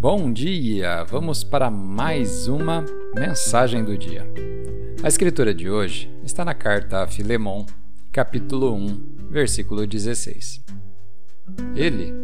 Bom 0.00 0.32
dia! 0.32 1.02
Vamos 1.02 1.42
para 1.42 1.68
mais 1.72 2.46
uma 2.46 2.84
mensagem 3.16 3.82
do 3.82 3.98
dia. 3.98 4.24
A 5.02 5.08
escritura 5.08 5.52
de 5.52 5.68
hoje 5.68 6.08
está 6.22 6.44
na 6.44 6.54
carta 6.54 7.02
a 7.02 7.06
Filemon, 7.08 7.66
capítulo 8.12 8.72
1, 8.76 9.28
versículo 9.28 9.84
16. 9.84 10.64
Ele 11.74 12.14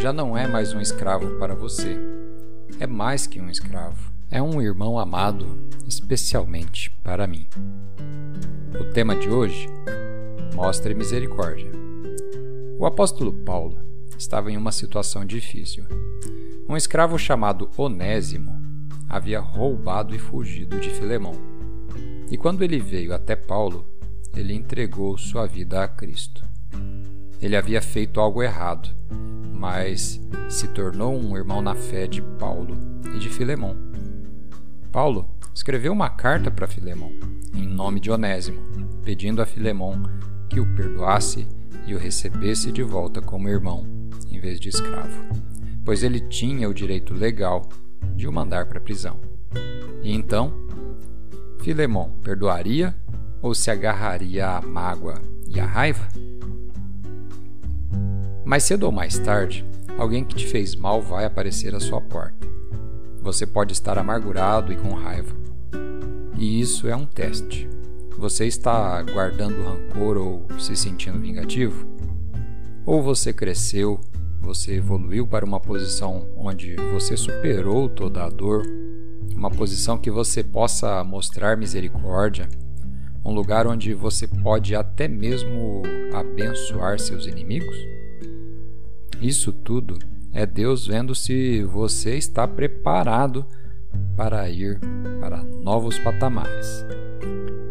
já 0.00 0.12
não 0.12 0.36
é 0.36 0.48
mais 0.48 0.72
um 0.72 0.80
escravo 0.80 1.38
para 1.38 1.54
você. 1.54 1.96
É 2.80 2.88
mais 2.88 3.24
que 3.24 3.40
um 3.40 3.48
escravo. 3.48 4.12
É 4.28 4.42
um 4.42 4.60
irmão 4.60 4.98
amado, 4.98 5.46
especialmente 5.86 6.90
para 7.04 7.28
mim. 7.28 7.46
O 8.80 8.84
tema 8.92 9.14
de 9.14 9.28
hoje: 9.28 9.68
Mostre 10.56 10.92
misericórdia. 10.92 11.70
O 12.80 12.84
apóstolo 12.84 13.32
Paulo 13.32 13.78
estava 14.18 14.50
em 14.50 14.56
uma 14.56 14.72
situação 14.72 15.24
difícil. 15.24 15.86
Um 16.72 16.76
escravo 16.78 17.18
chamado 17.18 17.70
Onésimo 17.76 18.58
havia 19.06 19.40
roubado 19.40 20.14
e 20.14 20.18
fugido 20.18 20.80
de 20.80 20.88
Filemão. 20.88 21.34
E 22.30 22.38
quando 22.38 22.64
ele 22.64 22.78
veio 22.78 23.12
até 23.12 23.36
Paulo, 23.36 23.86
ele 24.34 24.54
entregou 24.54 25.18
sua 25.18 25.46
vida 25.46 25.84
a 25.84 25.86
Cristo. 25.86 26.42
Ele 27.42 27.56
havia 27.56 27.82
feito 27.82 28.18
algo 28.18 28.42
errado, 28.42 28.88
mas 29.52 30.18
se 30.48 30.66
tornou 30.68 31.14
um 31.14 31.36
irmão 31.36 31.60
na 31.60 31.74
fé 31.74 32.06
de 32.06 32.22
Paulo 32.22 32.74
e 33.14 33.18
de 33.18 33.28
Filemão. 33.28 33.76
Paulo 34.90 35.28
escreveu 35.54 35.92
uma 35.92 36.08
carta 36.08 36.50
para 36.50 36.66
Filemão, 36.66 37.12
em 37.54 37.66
nome 37.66 38.00
de 38.00 38.10
Onésimo, 38.10 38.62
pedindo 39.04 39.42
a 39.42 39.46
Filemão 39.46 40.04
que 40.48 40.58
o 40.58 40.74
perdoasse 40.74 41.46
e 41.86 41.94
o 41.94 41.98
recebesse 41.98 42.72
de 42.72 42.82
volta 42.82 43.20
como 43.20 43.46
irmão, 43.46 43.86
em 44.30 44.40
vez 44.40 44.58
de 44.58 44.70
escravo 44.70 45.51
pois 45.84 46.02
ele 46.02 46.20
tinha 46.20 46.68
o 46.68 46.74
direito 46.74 47.14
legal 47.14 47.68
de 48.14 48.26
o 48.26 48.32
mandar 48.32 48.66
para 48.66 48.78
a 48.78 48.82
prisão. 48.82 49.18
E 50.02 50.12
então, 50.12 50.52
Filemon 51.60 52.10
perdoaria 52.22 52.94
ou 53.40 53.54
se 53.54 53.70
agarraria 53.70 54.48
à 54.48 54.60
mágoa 54.60 55.20
e 55.48 55.60
à 55.60 55.66
raiva? 55.66 56.08
Mais 58.44 58.64
cedo 58.64 58.84
ou 58.84 58.92
mais 58.92 59.18
tarde, 59.18 59.64
alguém 59.96 60.24
que 60.24 60.34
te 60.34 60.46
fez 60.46 60.74
mal 60.74 61.00
vai 61.00 61.24
aparecer 61.24 61.74
à 61.74 61.80
sua 61.80 62.00
porta. 62.00 62.46
Você 63.20 63.46
pode 63.46 63.72
estar 63.72 63.96
amargurado 63.98 64.72
e 64.72 64.76
com 64.76 64.90
raiva. 64.90 65.34
E 66.36 66.60
isso 66.60 66.88
é 66.88 66.96
um 66.96 67.06
teste. 67.06 67.68
Você 68.18 68.46
está 68.46 69.00
guardando 69.02 69.62
rancor 69.62 70.16
ou 70.16 70.46
se 70.58 70.76
sentindo 70.76 71.20
vingativo? 71.20 71.86
Ou 72.84 73.00
você 73.00 73.32
cresceu 73.32 74.00
você 74.42 74.74
evoluiu 74.74 75.26
para 75.26 75.44
uma 75.44 75.60
posição 75.60 76.26
onde 76.36 76.74
você 76.92 77.16
superou 77.16 77.88
toda 77.88 78.24
a 78.24 78.28
dor, 78.28 78.66
uma 79.34 79.50
posição 79.50 79.96
que 79.96 80.10
você 80.10 80.42
possa 80.42 81.02
mostrar 81.04 81.56
misericórdia, 81.56 82.48
um 83.24 83.32
lugar 83.32 83.68
onde 83.68 83.94
você 83.94 84.26
pode 84.26 84.74
até 84.74 85.06
mesmo 85.06 85.82
abençoar 86.12 86.98
seus 86.98 87.26
inimigos? 87.26 87.76
Isso 89.20 89.52
tudo 89.52 89.96
é 90.32 90.44
Deus 90.44 90.88
vendo 90.88 91.14
se 91.14 91.62
você 91.62 92.16
está 92.16 92.46
preparado 92.48 93.46
para 94.16 94.50
ir 94.50 94.80
para 95.20 95.44
novos 95.44 95.98
patamares. 96.00 96.84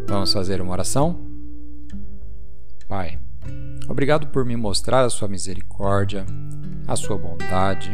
Vamos 0.08 0.32
fazer 0.32 0.62
uma 0.62 0.72
oração? 0.72 1.20
Pai, 2.88 3.20
obrigado 3.90 4.28
por 4.28 4.46
me 4.46 4.56
mostrar 4.56 5.04
a 5.04 5.10
sua 5.10 5.28
misericórdia 5.28 6.26
a 6.92 6.96
sua 6.98 7.18
bondade 7.18 7.90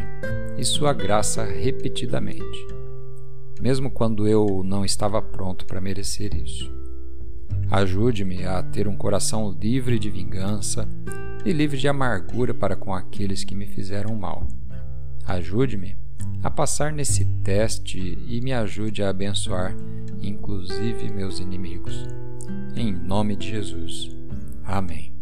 e 0.58 0.64
sua 0.64 0.92
graça 0.92 1.44
repetidamente, 1.44 2.66
mesmo 3.60 3.92
quando 3.92 4.26
eu 4.26 4.62
não 4.64 4.84
estava 4.84 5.22
pronto 5.22 5.66
para 5.66 5.80
merecer 5.80 6.34
isso. 6.34 6.68
Ajude-me 7.70 8.44
a 8.44 8.60
ter 8.60 8.88
um 8.88 8.96
coração 8.96 9.56
livre 9.60 10.00
de 10.00 10.10
vingança 10.10 10.88
e 11.44 11.52
livre 11.52 11.78
de 11.78 11.86
amargura 11.86 12.52
para 12.52 12.74
com 12.74 12.92
aqueles 12.92 13.44
que 13.44 13.54
me 13.54 13.66
fizeram 13.66 14.16
mal. 14.16 14.48
Ajude-me 15.24 15.96
a 16.42 16.50
passar 16.50 16.92
nesse 16.92 17.24
teste 17.44 18.18
e 18.26 18.40
me 18.40 18.52
ajude 18.52 19.04
a 19.04 19.10
abençoar, 19.10 19.76
inclusive 20.20 21.08
meus 21.12 21.38
inimigos. 21.38 22.04
Em 22.74 22.92
nome 22.92 23.36
de 23.36 23.48
Jesus. 23.48 24.10
Amém. 24.64 25.17